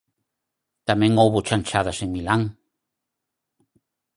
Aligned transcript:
Tamén 0.89 1.13
houbo 1.21 1.45
chanchadas 1.47 1.97
en 2.05 2.09
Milán. 2.15 2.41